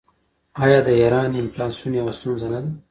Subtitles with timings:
[0.63, 2.71] آیا د ایران انفلاسیون یوه ستونزه نه ده؟